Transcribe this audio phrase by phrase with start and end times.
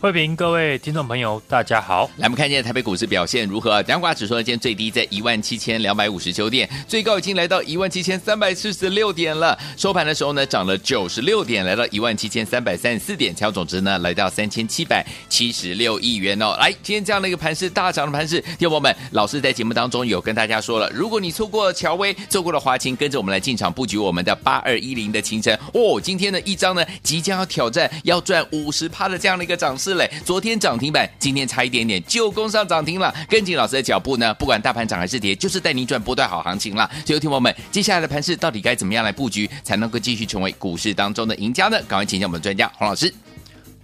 [0.00, 2.10] 慧平，各位听众朋友，大家好。
[2.16, 3.82] 来，我们看一下台北股市表现如何？
[3.82, 9.58] 加权指数呢，今天最低在一万七千两百五十九点，最高已经来到一万七千三百四十六点了。
[9.76, 16.56] 收盘的时候呢，涨了九十六点，来到一万七千三百三十四点，成交总值呢来到三千七百七十六亿元哦。
[16.58, 26.00] 来，今天这样的一个盘势，大涨的盘势，听众朋友们，老师在节目当中有跟大家说了，如果你错过了乔威，错过了华勤，跟着我们来进场布局我们的八二一零的清晨哦。
[26.02, 30.80] 今天呢一张呢，即将要挑战要赚五十趴的这样的一个涨势嘞，昨天涨。
[30.80, 36.90] 停板今天差一点点就攻上涨停了，跟紧老师的脚步呢，不管大盘涨还是跌，就是带你赚波段好行情了。
[37.04, 41.76] 所以，听友们，接下来的盘势到底该怎么样来布局，才能够继续成为股市当中的赢家呢？
[41.86, 43.12] 赶快请教我们的专家黄老师。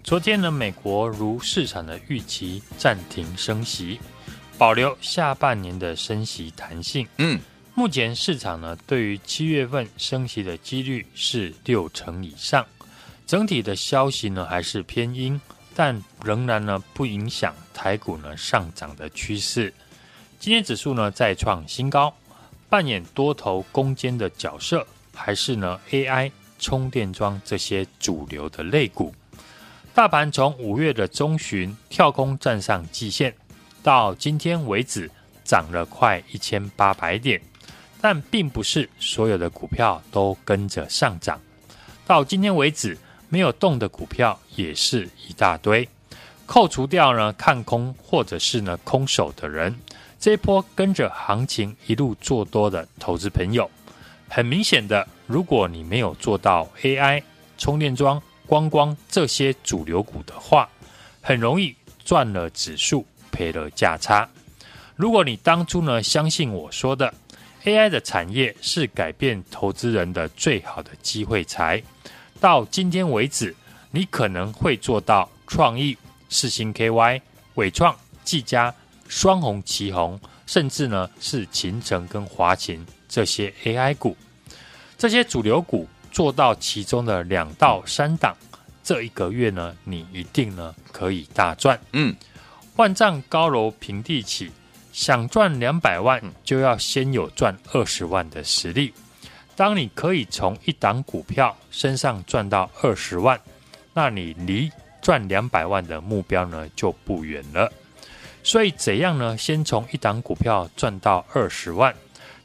[0.02, 4.00] 昨天呢，美国如市场的预期暂停升息，
[4.56, 7.06] 保留下半年的升息弹性。
[7.18, 7.38] 嗯，
[7.74, 12.64] 目前市场呢，对于七月份升息的几率是六成以上，
[13.26, 15.38] 整体的消息呢还是偏鹰。
[15.78, 19.74] 但仍然呢不影响台股呢上涨的趋势。
[20.40, 22.16] 今天指数呢再创新高，
[22.70, 29.14] 扮演多头攻坚的角色，还是呢 AI 充电桩这些主流的类股。
[29.92, 33.34] 大盘从五月的中旬跳空站上季线，
[33.82, 35.10] 到今天为止
[35.44, 37.38] 涨了快一千八百点，
[38.00, 41.38] 但并不是所有的股票都跟着上涨。
[42.06, 42.96] 到今天为止。
[43.28, 45.88] 没有动的股票也是一大堆，
[46.46, 49.74] 扣除掉呢看空或者是呢空手的人，
[50.18, 53.70] 这一波跟着行情一路做多的投资朋友，
[54.28, 57.22] 很明显的，如果你没有做到 AI
[57.58, 60.68] 充电桩、观光这些主流股的话，
[61.20, 61.74] 很容易
[62.04, 64.28] 赚了指数赔了价差。
[64.94, 67.12] 如果你当初呢相信我说的
[67.64, 71.82] AI 的产业是改变投资人的最好的机会财。
[72.36, 73.54] 到今天为止，
[73.90, 75.96] 你可能会做到创意、
[76.28, 77.20] 四星 KY、
[77.54, 78.74] 伟创、技嘉、
[79.08, 84.16] 双红、奇鋐，甚至呢是秦城跟华勤这些 AI 股，
[84.98, 88.36] 这些主流股做到其中的两到三档，
[88.82, 91.78] 这一个月呢，你一定呢可以大赚。
[91.92, 92.14] 嗯，
[92.76, 94.50] 万丈高楼平地起，
[94.92, 98.92] 想赚两百万，就要先有赚二十万的实力。
[99.56, 103.40] 当你可以从一档股票身上赚到二十万，
[103.94, 107.72] 那你离赚两百万的目标呢就不远了。
[108.42, 109.36] 所以怎样呢？
[109.36, 111.92] 先从一档股票赚到二十万，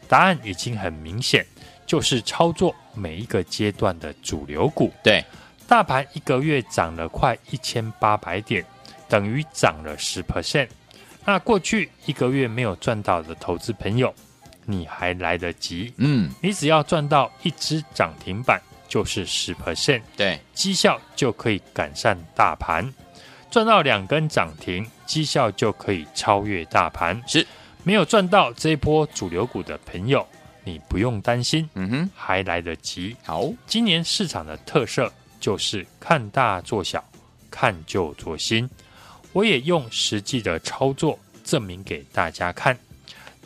[0.07, 1.45] 答案已经很明显，
[1.85, 4.91] 就是操作每一个阶段的主流股。
[5.03, 5.23] 对，
[5.67, 8.65] 大盘一个月涨了快一千八百点，
[9.09, 10.69] 等于涨了十 percent。
[11.25, 14.11] 那过去一个月没有赚到的投资朋友。
[14.71, 22.85] 你还来得及，嗯，你只要赚到一只涨停板就是十 percent，对，绩效就可以赶上大盘；
[23.51, 27.21] 赚到两根涨停，绩效就可以超越大盘。
[27.27, 27.45] 是，
[27.83, 30.25] 没有赚到这一波主流股的朋友，
[30.63, 33.15] 你不用担心，嗯哼，还来得及。
[33.25, 37.03] 好，今年市场的特色就是看大做小，
[37.49, 38.69] 看旧做新。
[39.33, 42.77] 我也用实际的操作证明给大家看。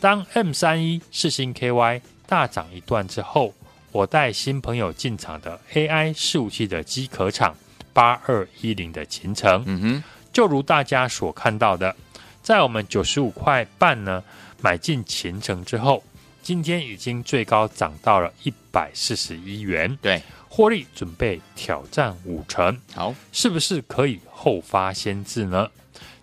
[0.06, 3.52] 当 M 三一世星 KY 大涨一段之后，
[3.92, 7.56] 我带新朋友进场的 AI 伺服器的机壳厂
[7.92, 11.96] 八二一零的前程，嗯哼，就如大家所看到的，
[12.44, 14.24] 在我们九十五块半呢
[14.62, 16.04] 买进前程之后，
[16.44, 25.68] 今天已经最高涨到了一百四十一元，对，获利准备挑战五成，好，是不是可以后发先至呢？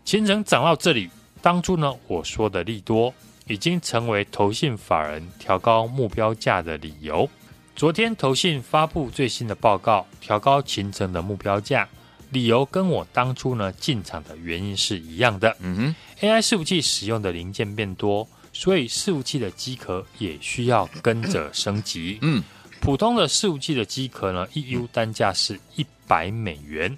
[0.05, 1.11] 前程涨到这里，
[1.43, 3.12] 当初呢我说的利多。
[3.53, 7.29] 已经成为投信法人调高目标价的理由。
[7.77, 11.87] 昨天投信发布最新的报告，调高勤诚的目标价，
[12.31, 15.55] 理由跟我当初呢进场的原因是一样的。
[15.61, 22.19] 嗯哼，AI 伺服器使用的零件变多，所以伺服器的机壳也需要跟着升级。
[22.23, 22.43] 嗯，
[22.81, 26.97] 普通的伺服器的机壳呢，一 U 单价是一百美元。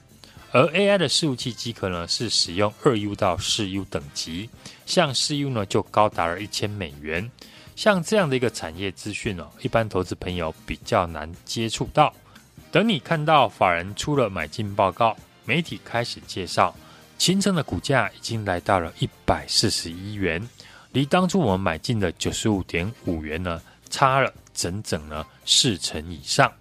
[0.55, 4.49] 而 AI 的伺服器机壳呢，是使用二 U 到四 U 等级，
[4.87, 7.29] 像四 U 呢就高达了一千美元，
[7.75, 12.15] 像这样的一个产业资讯哦，一般投资朋友比较难接触到。
[12.71, 16.73] 等你看到法人出了买进报告，媒体开始介绍，
[17.19, 20.41] 清盛的股价已经来到了一百四十一元，
[20.93, 23.61] 离当初我们买进的九十五点五元呢，
[23.91, 26.53] 差了整整呢四成以上。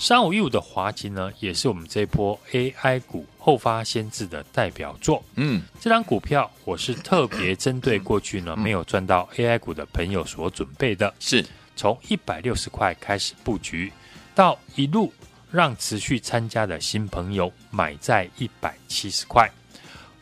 [0.00, 5.20] 三五一五的华擎呢，也是我们这一波 AI 股后发先至的代表作。
[5.34, 13.92] 嗯，这张股票我是特别针对过去呢没有赚到 AI 股的朋友所准备的，是从一百六十块开始布局，
[14.36, 15.12] 到一路
[15.50, 19.50] 让持续参加的新朋友买在一百七十块，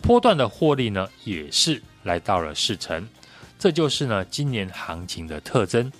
[0.00, 3.06] 波段的获利呢也是来到了四成，
[3.58, 5.92] 这就是呢今年行情的特征。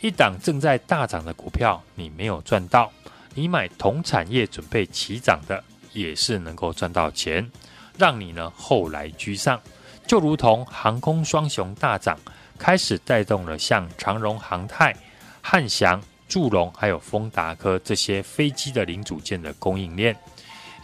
[0.00, 2.90] 一档正在大涨的股票，你没有赚到。
[3.40, 5.64] 你买同产业准备起涨的，
[5.94, 7.50] 也是能够赚到钱，
[7.96, 9.58] 让你呢后来居上。
[10.06, 12.18] 就如同航空双雄大涨，
[12.58, 14.94] 开始带动了像长荣航太、
[15.40, 20.14] 汉翔、祝龙还有丰达科这些飞机的零组件的供应链。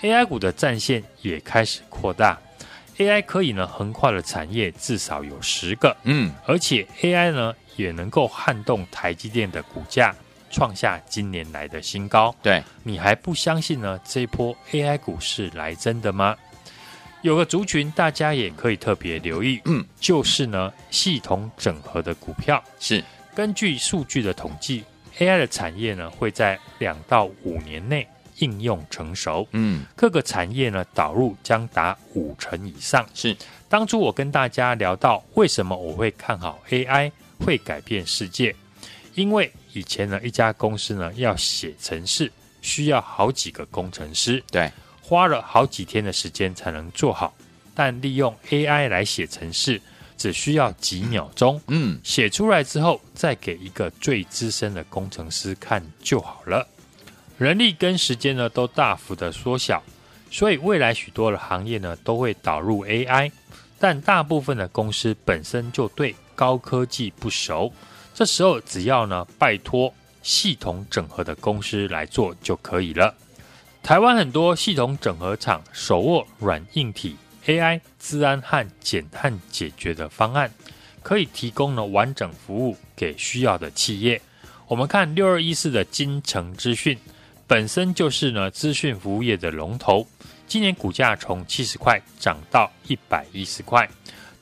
[0.00, 2.38] AI 股的战线也开始扩大
[2.96, 10.14] ，AI 可以呢横跨的产业至少有十个，嗯，而且 AI 呢也能够撼动台积电的股价。
[10.56, 14.00] 创下今年来的新高，对，你还不相信呢？
[14.06, 16.34] 这一波 AI 股是来真的吗？
[17.20, 22.64] 有个族群大家也可以特别留意，嗯，就是呢系统整合的股票。
[22.80, 23.04] 是
[23.34, 24.82] 根据数据的统计
[25.18, 28.08] ，AI 的产业呢会在两到五年内
[28.38, 33.06] 应用成熟，嗯，各个产业呢导入将达五成以上。
[33.12, 33.36] 是
[33.68, 37.12] 当初我跟大家聊到为什么我会看好 AI
[37.44, 38.56] 会改变世界，
[39.14, 39.52] 因为。
[39.76, 42.32] 以前呢，一家公司呢要写程式，
[42.62, 47.34] 需要好几个工程师，对，花了好几天的时间才能做好。
[47.74, 49.78] 但利用 AI 来写程式，
[50.16, 56.66] 只需要几秒钟，嗯，写出来之后再给一个最资深的工程师看就好了。
[57.36, 59.82] 人力跟时间呢都大幅的缩小，
[60.30, 63.30] 所以未来许多的行业呢都会导入 AI，
[63.78, 67.70] 但大部分的公司本身就对高科技不熟。
[68.16, 69.92] 这时候只要呢，拜托
[70.22, 73.14] 系统整合的公司来做就可以了。
[73.82, 77.14] 台湾很多系统整合厂手握软硬体
[77.44, 80.50] AI 资安和减碳解决的方案，
[81.02, 84.18] 可以提供呢完整服务给需要的企业。
[84.66, 86.98] 我们看六二一四的精诚资讯，
[87.46, 90.06] 本身就是呢资讯服务业的龙头，
[90.48, 93.86] 今年股价从七十块涨到一百一十块。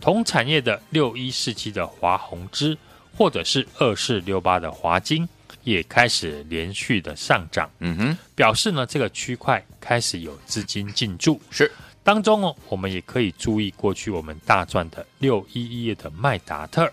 [0.00, 2.78] 同产业的六一四七的华宏资。
[3.16, 5.28] 或者是二四六八的华金
[5.62, 11.40] 也开始连续的上涨，嗯哼，表示呢这个区块开始有资金进驻。
[11.50, 11.70] 是。
[12.02, 16.92] 当中哦，我们也可以注意过去我们大赚的六一一页的麦达特，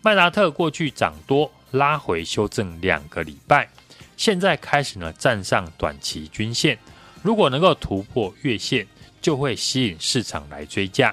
[0.00, 3.68] 麦达特过去涨多拉回修正两个礼拜，
[4.16, 6.78] 现在开始呢站上短期均线，
[7.20, 8.86] 如果能够突破月线，
[9.20, 11.12] 就会吸引市场来追价。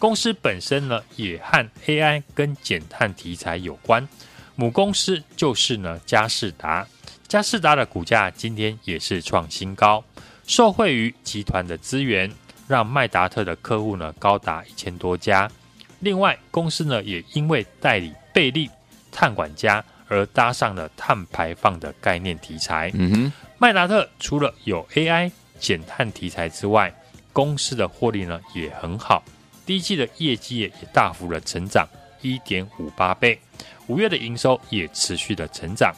[0.00, 4.08] 公司本身呢，也和 AI 跟减碳题材有关。
[4.56, 6.86] 母公司就是呢嘉士达，
[7.28, 10.02] 嘉士达的股价今天也是创新高，
[10.46, 12.32] 受惠于集团的资源，
[12.66, 15.50] 让麦达特的客户呢高达一千多家。
[15.98, 18.70] 另外，公司呢也因为代理贝利
[19.12, 22.90] 碳管家而搭上了碳排放的概念题材。
[22.94, 26.90] 嗯哼，麦达特除了有 AI 减碳题材之外，
[27.34, 29.22] 公司的获利呢也很好。
[29.70, 31.88] 第一季的业绩也大幅的成长
[32.22, 33.38] 一点五八倍，
[33.86, 35.94] 五月的营收也持续的成长，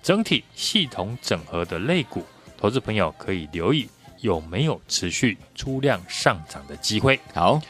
[0.00, 2.24] 整体系统整合的类股，
[2.56, 3.90] 投资朋友可以留意
[4.20, 7.18] 有没有持续出量上涨的机会。
[7.34, 7.60] 好，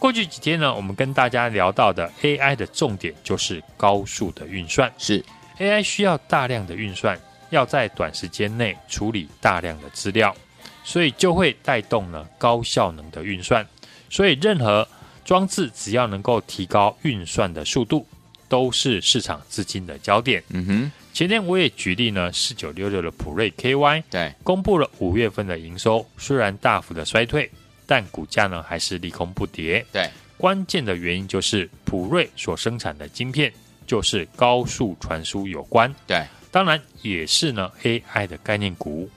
[0.00, 5.24] 过去几天呢，我们跟大家聊到的 AI 的重点就是高速的运算，是。
[5.60, 7.16] AI 需要大量的运算，
[7.50, 10.34] 要在短时间内处理大量的资料，
[10.82, 13.64] 所以就会带动了高效能的运算，
[14.10, 14.88] 所以任何
[15.24, 18.06] 装置只要能够提高运算的速度，
[18.48, 20.42] 都是市场资金的焦点。
[20.50, 27.50] 嗯哼，前天我也举例呢，四九六六的普瑞 KY，对，公布了五月份的营收，虽然大幅的衰退，
[27.86, 29.84] 但股价呢还是利空不跌。
[29.90, 33.52] 对，关键的原因就是普瑞所生产的晶片
[33.86, 35.92] 就是高速传输有关。
[36.06, 39.08] 对，当然也是呢 AI 的概念股。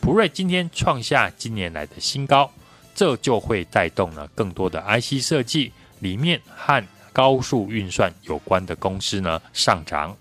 [0.00, 2.48] 普瑞今天创下今年来的新高。
[2.96, 10.16] 这就会带动了更多的 IC 设计里面和高速运算有关的公司呢上涨。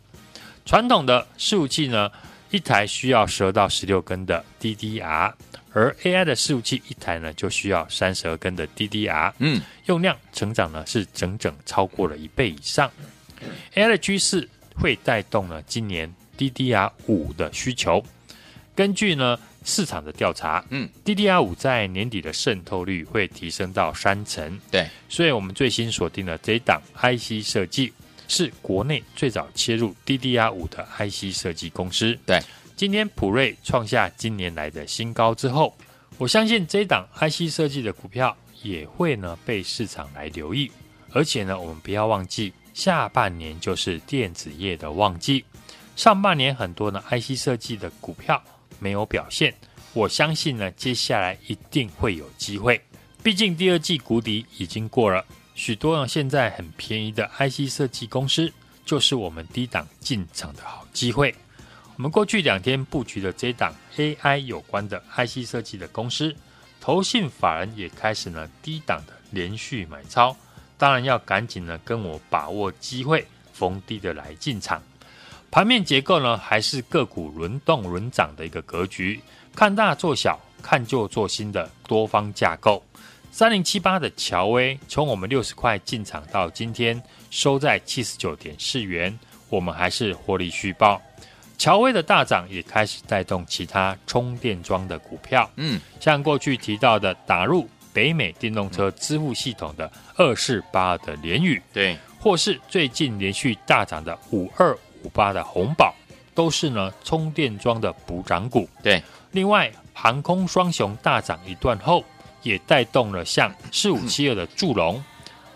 [0.66, 2.12] 传统的伺服器呢，
[2.52, 5.32] 一台需要十二到十六根的 DDR，
[5.72, 9.32] 而 AI 的伺服器一台呢就需要三十二根的 DDR。
[9.40, 12.92] 嗯，用量成长呢是整整超过了一倍以上。
[13.74, 18.04] AI 的趋势会带动了今年 DDR 五的需求。
[18.76, 24.58] 根据呢市场的调查，嗯，DDR 五在年底的渗透率会提升到三成。
[24.72, 27.92] 对，所以我们最新锁定了这一档 IC 设计，
[28.28, 32.18] 是国内最早切入 DDR 五的 IC 设计公司。
[32.28, 32.40] 对，
[32.76, 35.76] 今天普瑞创下今年来的新高之后，
[36.20, 40.72] 我相信这一档 IC 设计的股票也会呢被市场来留意。
[41.12, 45.44] 而且呢，我们不要忘记，下半年就是电子业的旺季，
[45.96, 48.44] 上半年很多呢 IC 设计的股票。
[48.80, 49.54] 没有表现，
[49.94, 52.82] 我相信呢，接下来一定会有机会。
[53.24, 58.52] 毕竟第二季谷底已经过了，许多呢现在很便宜的 IC 设计公司，
[58.86, 61.34] 就是我们低档进场的好机会。
[61.96, 66.36] 我们过去两天布局的这档 AI 有关的 IC 设计的公司，
[66.80, 70.36] 投信法人也开始呢低档的连续买超，
[70.78, 74.84] 当然要赶紧呢跟我把握机会，逢低的来进场。
[75.56, 79.22] 盘面结构呢，还是个股轮动轮涨的一个格局，
[79.56, 82.84] 看大做小，看旧做新的多方架构。
[83.32, 91.02] 三零七八的乔威，从我们六十块进场到今天收在七十九点四元，我们还是获利续报。
[91.58, 104.78] 乔威的大涨也开始带动其他充电桩的股票，嗯，像过去提到的打入北美电动车支付系统的二四八二的联宇，对，或是最近连续大涨的五二。
[105.06, 105.94] 五八的红宝
[106.34, 108.68] 都是呢充电桩的补涨股。
[108.82, 112.04] 对，另外航空双雄大涨一段后，
[112.42, 115.02] 也带动了像四五七二的祝融、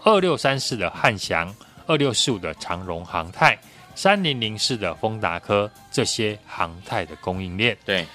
[0.03, 1.53] 二六三四的汉翔、
[1.87, 3.57] 二六四五的长荣航太、
[3.95, 7.75] 三零零四的丰达科这些航太的供应链。
[7.83, 8.05] 对，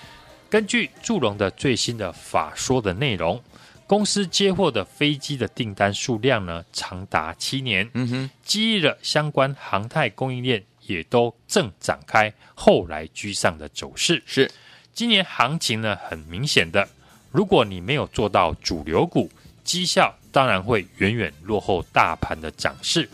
[0.49, 3.43] 根据祝融的最新的法说的内容，
[3.87, 7.89] 公司接获的飞机的订单数量呢长达七年。
[7.93, 10.65] 嗯哼，激励了相关航太供应链。
[10.87, 14.23] 也都正展开后来居上的走势。
[14.27, 14.51] 是，
[14.93, 16.89] 今年行情呢，很明显的，
[17.31, 19.31] 如果你没有做到主流股，
[19.65, 23.09] 绩效当然会远远落后大盘的涨势。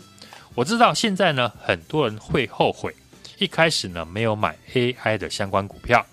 [0.53, 2.93] 我知道现在呢，很多人会后悔
[3.37, 6.05] 一开始呢没有买 AI 的相关股票，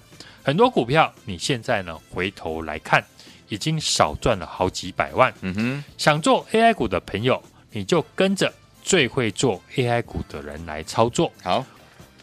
[0.42, 3.04] 很多股票你现在呢回头来看，
[3.48, 5.34] 已经少赚了好几百万。
[5.40, 8.52] 嗯哼，想做 AI 股的朋友，你就跟着。
[8.88, 11.62] 最会做 AI 股的人来操作，好，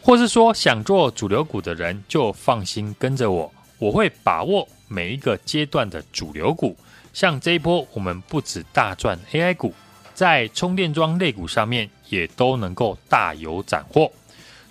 [0.02, 6.76] 或是说想做主流股的人就放心跟着我，我会把握每一个阶段的主流股。
[7.12, 9.72] 像这一波，我们不止大赚 AI 股，
[10.12, 14.10] 在充电桩类股上面也都能够大有斩获。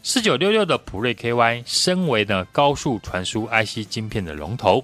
[0.04, 4.84] 四九六六的普瑞 KY，身为呢高速传输 IC 晶片的龙头，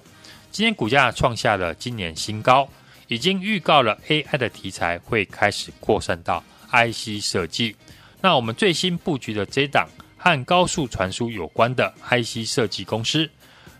[0.50, 2.66] 今天股价创下了今年新高，
[3.06, 6.42] 已经预告了 AI 的题材会开始扩散到。
[6.72, 7.76] IC 设计，
[8.20, 9.86] 那我们最新布局的这档
[10.16, 13.28] 和高速传输有关的 IC 设计公司，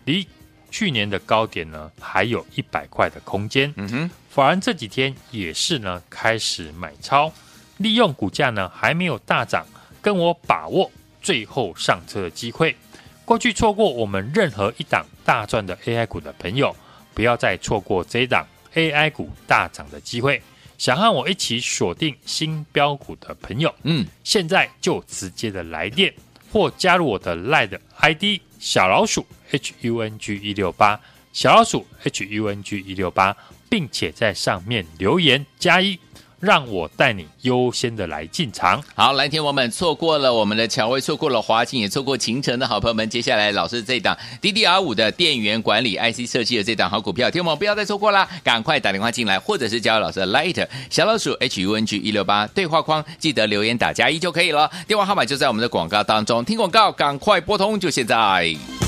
[0.05, 0.27] 离
[0.69, 3.73] 去年的高点呢还有一百块的空间。
[3.77, 7.31] 嗯哼，法人这几天也是呢开始买超，
[7.77, 9.65] 利用股价呢还没有大涨，
[10.01, 12.75] 跟我把握最后上车的机会。
[13.25, 16.75] 过去错过我们任何一档大赚的 AI 股的朋友，
[17.13, 20.41] 不要再错过这档 AI 股大涨的机会。
[20.77, 26.13] 想和我一起锁定新标股的朋友，嗯，现在就直接的来电
[26.51, 30.99] 或加入我的 LINE ID 小老鼠 HUNG 一六八
[31.31, 33.35] 小老鼠 HUNG 一六八，
[33.69, 35.99] 并且在上面留言加一。
[36.43, 38.83] 让我带你优先的来进场。
[38.95, 54.69] 好，蓝天我们错过了我们的乔威，错过了华擎，也错过勤诚的好朋友们，接下来老师这档 DDR 五的电源管理 IC 设计的这档好股票，听我们不要再错过啦，赶快打电话进来，或者是加入老师的 Light 小老鼠 HUNG 一六八对话框，记得留言打加一就可以了。
[54.85, 58.82] 电话号码就在我们的广告当中，听广告赶快拨通，就现在。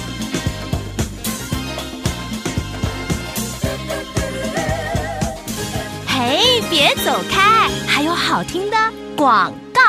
[6.25, 6.39] 哎，
[6.71, 8.77] 别走开，还有好听的
[9.15, 9.81] 广告。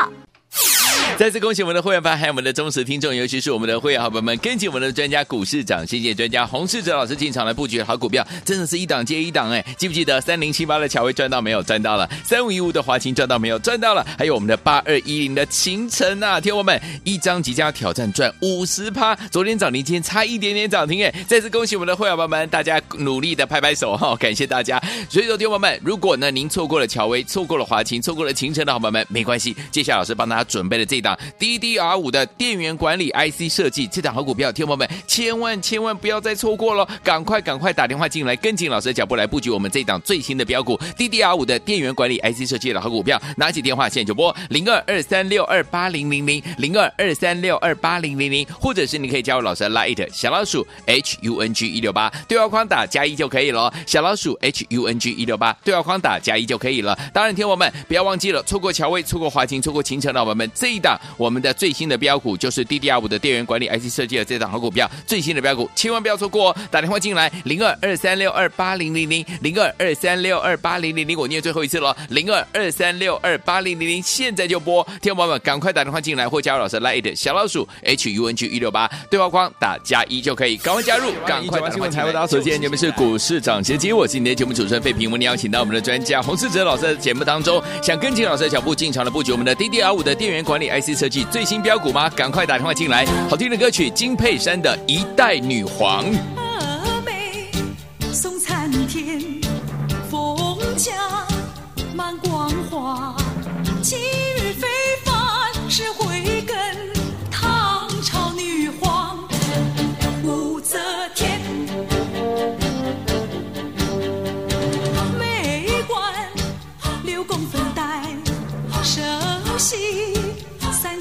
[1.18, 9.64] 再次恭喜我们的会员班，还有我们的忠实听众，尤其是我们的会员好朋友们，跟紧我们的专家股市长，谢谢专家洪世哲老师进场来布局好股票，真的是一档接一档哎！
[9.78, 11.62] 记不记得三零七八的乔威赚到没有？
[11.62, 12.06] 赚到了。
[12.22, 13.58] 三五一五的华擎赚到没有？
[13.58, 14.06] 赚到了。
[14.18, 21.14] 还有我们的八二一零的秦晨啊，听我们一张即将挑战赚五十趴，昨天涨停，今天差一点点涨停哎！
[21.26, 24.78] 再次恭喜我们的会员朋友们，大家努力的拍拍手哈，感谢大家。
[25.08, 31.16] 所以说，听我们，如果呢您错过了乔威，错过了华擎，错过了秦晨的好朋友们，没关系，接下来老师帮大家准备了这档。
[31.38, 54.66] DDR 五的电源管理 IC 设计这档好股票，听友们千万千万不要再错过了，赶快赶快打电话进来，跟紧老师的脚步来布局我们这一档最新的标股 DDR 五的电源管理 IC 设计的好股票，拿起电话现在就拨零二二三六二八零零零零二二三六二八零零零，或者是你可以加入老师的 Light 小老鼠 H U N G 一六八对话框打加一就可以了，小老鼠 H
[54.70, 56.98] U N G 一六八对话框打加一就可以了。
[57.12, 66.56] 当然，听友们不要忘记了，错过乔威，错过华勤，错过勤诚的我们这一档我们的最新的标股就是 DDR 五的电源管理 IC 设计的这档好股票，最新的标股千万不要错过哦！
[66.70, 82.26] 打电话进来零二二三六二八零零零零二二三六二八零零零，我念最后一次了，零二二三六二八零零零，现在就拨，听友们赶快打电话进来或加入老师 Light 小老鼠 H U N G 一六八对话框打加一就可以，赶快加入，赶快打电话进来。
[82.26, 92.08] 首先，你们是股市涨先机，我是你的节目主持人费平，为你邀请到我们的专家洪世哲老师的节目当中，想跟紧老师的脚步进场的布局我们的 DDR 五的电源管理 IC 设计最新标股吗？
[92.10, 96.04] 赶快打电话进来，好听的歌曲金佩珊的一代女皇。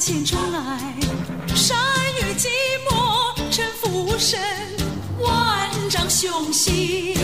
[0.05, 0.93] 千重来
[1.55, 1.75] 山
[2.19, 2.47] 雨寂
[2.87, 4.39] 寞沉浮身
[5.17, 7.14] 万丈雄心。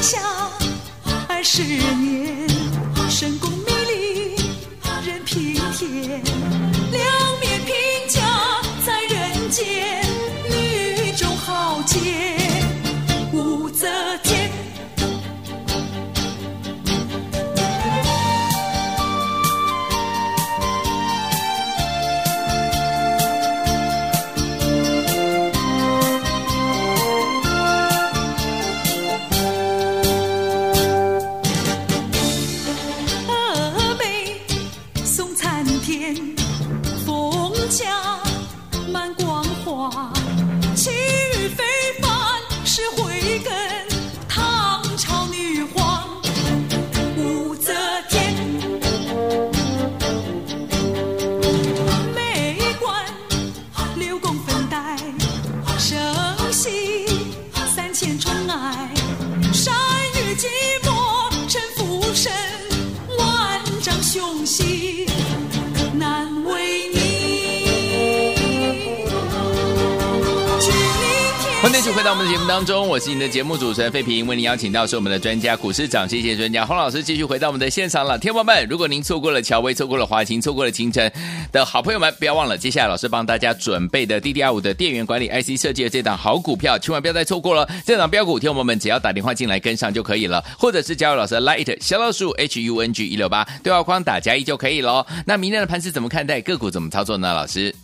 [0.00, 0.37] 横
[71.60, 78.16] 欢迎继续回到我们的节目当中，我是你的节目主持人费平，为您邀请到是我们的专家股市长，谢谢专家洪老师继续回到我们的现场了。
[78.16, 81.12] 天友们，如果您错过了乔威，错过了华勤，错过了清晨
[81.50, 87.68] 的好朋友们，不要忘了，接下来老师帮大家准备的 DDR 五的电源管理 IC 设计的这档好股票，千万不要再错过了。
[87.84, 95.04] 这档标股，天友们只要打电话进来跟上就可以了，或者是加入老师的 Light 小老鼠 H U N G 一六八对话框打加一就可以了。
[95.26, 96.40] 那明天的盘是怎么看待？
[96.40, 97.34] 个股怎么操作呢？
[97.34, 97.74] 老师，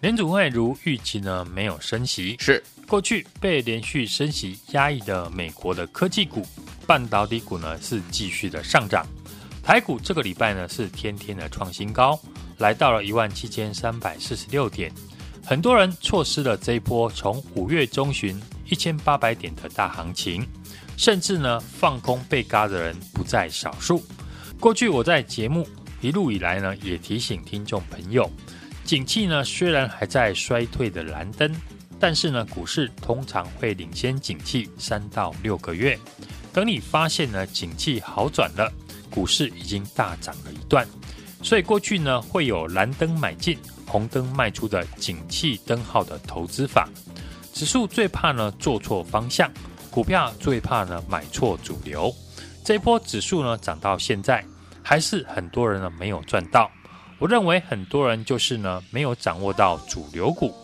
[0.00, 2.62] 联准会如预期呢，没有升息是。
[2.88, 6.42] 过去被连续升息压抑的美国的科技股、
[6.86, 9.06] 半导体股呢，是继续的上涨。
[9.62, 12.18] 台股这个礼拜呢，是天天的创新高，
[12.56, 14.90] 来到了一万七千三百四十六点。
[15.44, 20.46] 很多人错失了这一波从五月中旬一千八百点的大行情，
[20.96, 24.02] 甚至呢放空被嘎的人不在少数。
[24.58, 25.68] 过去我在节目
[26.00, 28.30] 一路以来呢，也提醒听众朋友，
[28.82, 31.54] 景气呢虽然还在衰退的蓝灯。
[32.00, 35.98] 但是呢，股市通常会领先景气三到六个月。
[36.52, 38.72] 等你发现呢，景气好转了，
[39.10, 40.86] 股市已经大涨了一段。
[41.42, 46.88] 所以过去呢，会有蓝灯买进、红灯卖出的景气灯号的投资法。
[47.52, 49.50] 指数最怕呢做错方向，
[49.90, 52.14] 股票最怕呢买错主流。
[52.64, 54.44] 这一波指数呢涨到现在，
[54.82, 56.70] 还是很多人呢没有赚到。
[57.18, 60.54] 我认为很多人就是呢没有掌握到主流股。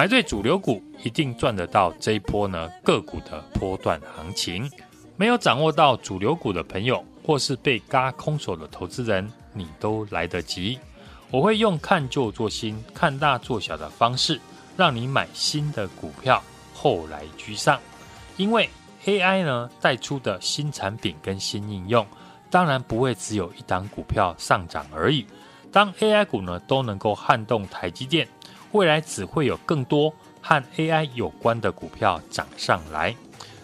[0.00, 4.66] 买对主流股，一定赚得到这一波呢个股的波段行情。
[5.14, 10.78] 没有掌握到主流股的朋友，或是被嘎空手的投资人，你都来得及。
[11.30, 14.40] 我会用看旧做新、看大做小的方式，
[14.74, 17.78] 让你买新的股票，后来居上。
[18.38, 18.70] 因为
[19.04, 22.06] AI 呢带出的新产品跟新应用，
[22.48, 25.26] 当然不会只有一档股票上涨而已。
[25.70, 28.26] 当 AI 股呢都能够撼动台积电，
[28.72, 33.14] 未来只会有更多和 AI 有关的股票涨上来。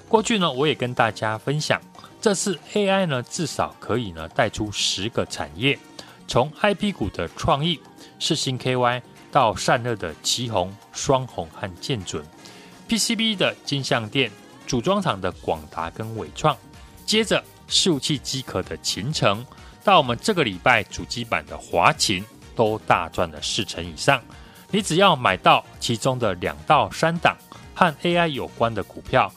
[0.09, 1.81] 过去呢，我也跟大家分享，
[2.21, 5.79] 这次 AI 呢至少可以呢带出十个产业，
[6.29, 7.81] 从 IP 股的创意、
[8.19, 12.25] 世芯 KY 到散热的奇鋐、双鸿和建准
[12.89, 14.31] ，PCB 的金相电、
[14.67, 16.57] 组装厂的广达跟纬创，
[17.05, 19.45] 接着伺服器机壳的勤诚。
[19.83, 24.21] 到我们这个礼拜主机板的华擎都大赚了四成以上，
[24.71, 27.37] 你只要买到其中的两到三档
[27.75, 29.33] 和 AI 有关的股票，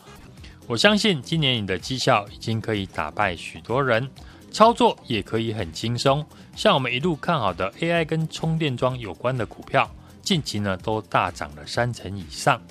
[0.68, 4.10] 我相信今年你的绩效已经可以打败许多人，
[4.52, 6.26] 操作也可以很轻松。
[6.56, 9.90] 像我们一路看好的 AI 跟充电桩有关的股票，
[10.22, 12.62] 近期呢都大涨了三成以上，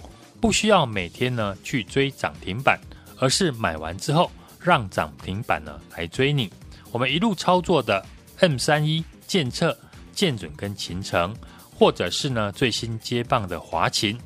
[0.40, 2.78] 不需要每天呢去追涨停板，
[3.18, 6.50] 而是买完之后让涨停板呢来追你。
[6.90, 8.04] 我们一路操作的
[8.40, 9.76] M 三一、建测、
[10.12, 11.34] 建准跟勤诚，
[11.78, 14.18] 或者是呢最新接棒的华勤，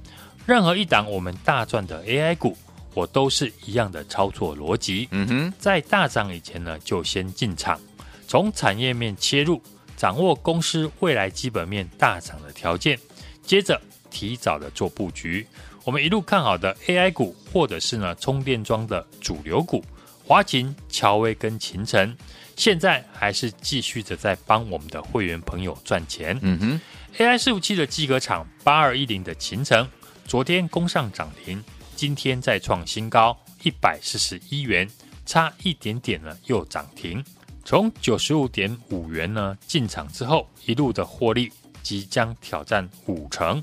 [0.47, 2.57] 任何一档我们大赚的 AI 股，
[2.95, 5.07] 我都是一样的操作逻辑。
[5.11, 7.79] 嗯哼，在大涨以前呢，就先进场，
[8.27, 9.61] 从产业面切入，
[9.99, 12.99] 掌握公司未来基本面大涨的条件，
[13.43, 13.79] 接着
[14.11, 15.47] 提早的做布局。
[15.85, 19.85] 我们一路看好的 AI 股，或者是呢充电桩的主流股，
[20.25, 22.17] 华擎、乔威跟秦晨。
[22.55, 26.39] 现在还是继续的在帮我们的会员朋友赚钱。
[26.43, 26.81] 嗯哼
[27.19, 29.89] ，AI 伺服器的机壳厂八二一零的勤诚，
[30.27, 31.63] 昨天攻上涨停，
[31.95, 34.89] 今天再创新高一百四十一元，
[35.27, 37.25] 差一点点呢又涨停。
[37.65, 43.63] 从九十五点五元呢进场之后，一路的获利即将挑战五成。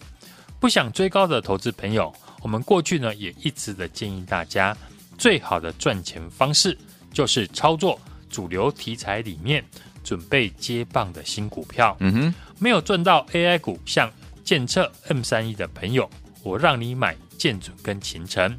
[0.59, 4.75] 不想追高的投资朋友，我们过去呢也一直的建议大家，
[5.17, 6.77] 最好的赚钱方式
[7.11, 7.99] 就是操作。
[8.29, 9.65] 主流题材里面
[10.03, 14.11] 准备接棒的新股票，嗯哼，没有赚到 AI 股，像
[14.43, 16.09] 建策 M 三一的朋友，
[16.43, 18.51] 我让你买建准跟勤诚；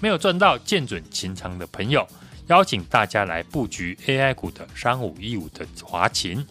[0.00, 2.06] 没有赚到建准勤诚的朋友，
[2.46, 6.46] 邀请大家来布局 AI 股的三五一五的华擎，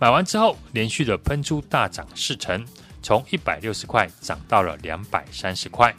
[0.00, 2.66] 买完之后连续的喷出大涨四成，
[3.02, 5.92] 从一百六十块涨到了两百三十块；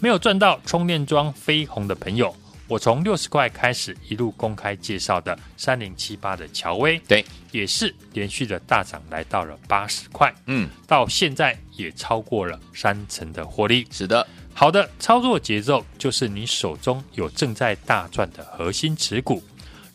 [0.00, 2.34] 没有赚到充电桩飞鸿的朋友。
[2.68, 13.86] 我从六十块开始一路公开介绍的三零七八的乔威，对，也是连续的大涨，来到了八十块，嗯，到现在也超过了三成的获利。
[13.90, 19.40] 是的，好的操作节奏就是你手中有正在大赚的核心持股，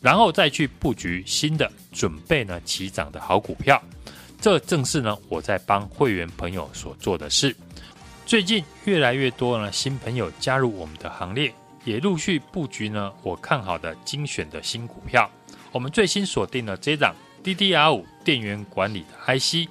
[0.00, 3.80] 然后再去布局新的准备呢起涨的好股票，
[4.40, 7.54] 这正是呢我在帮会员朋友所做的事。
[8.24, 11.52] 最近越来越多呢新朋友加入我们的行列。
[11.84, 15.28] 也陆续布局呢，我看好的精选的新股票。
[15.70, 19.68] 我们最新锁定了这档 DDR 五电源管理的 IC，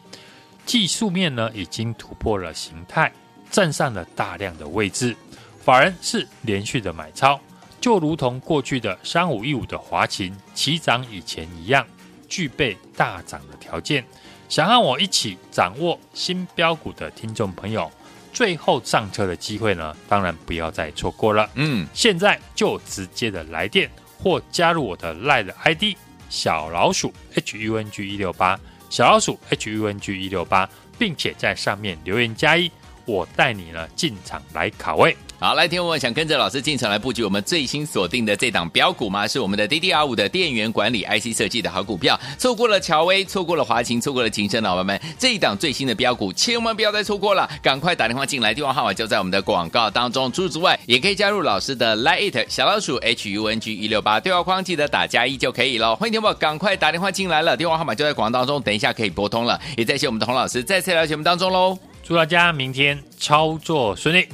[0.65, 3.12] 技术面呢已经突破了形态，
[3.50, 5.15] 站上了大量的位置。
[5.63, 7.39] 法人是连续的买超，
[7.80, 11.86] 就如同过去的三五一五的华擎起涨以前一样，
[12.28, 14.04] 具备大涨的条件。
[14.50, 17.89] 想和我一起掌握新标股的听众朋友。
[18.34, 21.50] 最后上车的机会呢，当然不要再错过了。
[21.56, 25.84] 嗯，现在就直接的来电或加入我的 LINE 的 ID
[26.30, 32.72] 小老鼠 HUNG 一六八，小老鼠 HUNG 一六八，并且在上面留言加一，
[33.06, 35.15] 我带你呢进场来卡位。
[35.43, 39.27] 好，来听我想跟着老师进场来布局我们最新锁定的这档标股吗？
[39.27, 42.15] 是我们的 DDR 五的电源管理 IC 设计的好股票。
[42.38, 50.32] 错过了乔威，错过了华擎，错过了勤诚，老板们，这一档最新的标股，千万不要再错过了，赶快打电话进来，电话号码就在我们的广告当中。
[50.32, 55.95] 除此之外，也可以加入老师的 Lite 小老鼠 HUNG 一六八对话框，记得打加一就可以了。
[55.95, 59.60] 欢迎听我赶快打电话进来了，电话号码就在广告当中，等一下可以拨通了。
[59.75, 64.27] 也再谢我们的洪老师再次来到节目当中喽，祝大家明天操作顺利。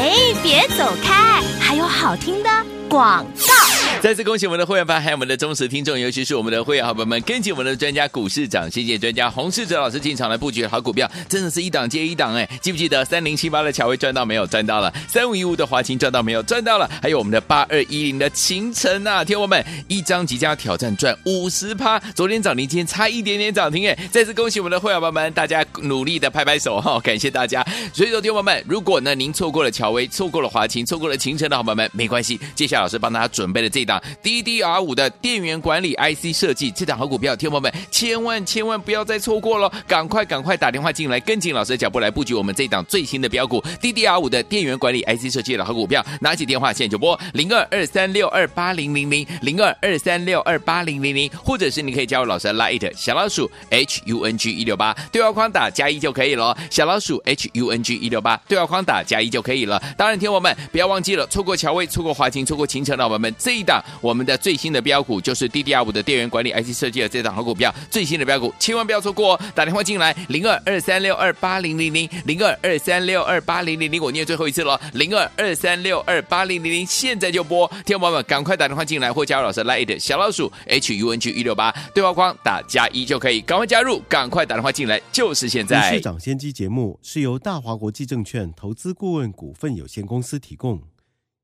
[0.00, 1.42] 哎，别走开！
[1.60, 2.48] 还有好听的
[2.88, 3.69] 广告。
[4.02, 12.48] 再次恭喜我们的会员班，还有我们的忠实听众，尤其是我们的会员好朋友们，跟紧我们的专家股市长，谢谢专家洪世哲老师进场来布局好股票，真的是一档接一档哎！
[12.62, 14.46] 记不记得三零七八的乔威赚到没有？
[14.46, 14.90] 赚到了。
[15.06, 16.42] 三五一五的华勤赚到没有？
[16.42, 16.90] 赚到了。
[17.02, 23.98] 还有我们的八二一零的秦晨啊，听我们一张即将挑战赚五十趴，昨天涨停，今天差一点点涨停哎！
[24.10, 27.62] 再次恭喜我们的会员朋友们，大家努力的拍拍手哈，感谢大家。
[27.92, 57.20] 所以说，听我们，如果呢您错过了乔威，错过了华勤，错过了秦晨的好朋友们，没关系，接下来老师帮大家准备了这档 DDR 五的电源管理 IC 设计，这档好股票，听我们千万千万不要再错过了，赶快赶快打电话进来，跟紧老师的脚步来布局我们这一档最新的标股 DDR 五的电源管理 IC 设计的好股票，拿起电话现在就拨零二二三六二八零零零零二二三六二八零零零，或者是你可以加入老师的 Light 小老鼠 H U N G 一六八对话框打加一就可以了，小老鼠
[57.24, 59.82] H U N G 一六八对话框打加一就可以了。
[59.96, 69.40] 当然，听我们不要忘记了，错过乔威，错过华勤，错过勤诚的我们这一档我们的最新的标股就是 DDR 五的电源管理 IC 设计的这档好股票，最新的标股千万不要错过哦！
[69.54, 85.92] 打电话进来零二二三六二八零零零零二二三六二八零零零，我念最后一次了，零二二三六二八零零零，现在就拨，听众朋友们赶快打电话进来或加入老师 Line 小老鼠 H U N G 一六八对话框打加一就可以，赶快加入，赶快打电话进来，就是现在。
[85.92, 90.80] 市长先机节目是由大华国际证券投资顾问股份有限公司提供，